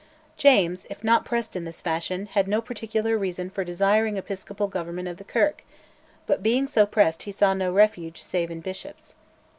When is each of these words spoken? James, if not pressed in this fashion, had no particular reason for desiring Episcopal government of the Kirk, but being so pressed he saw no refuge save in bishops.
James, 0.35 0.87
if 0.89 1.03
not 1.03 1.25
pressed 1.25 1.55
in 1.55 1.63
this 1.63 1.79
fashion, 1.79 2.25
had 2.25 2.47
no 2.47 2.59
particular 2.59 3.19
reason 3.19 3.51
for 3.51 3.63
desiring 3.63 4.17
Episcopal 4.17 4.67
government 4.67 5.07
of 5.07 5.17
the 5.17 5.23
Kirk, 5.23 5.61
but 6.25 6.41
being 6.41 6.65
so 6.65 6.87
pressed 6.87 7.21
he 7.21 7.31
saw 7.31 7.53
no 7.53 7.71
refuge 7.71 8.19
save 8.19 8.49
in 8.49 8.61
bishops. 8.61 9.13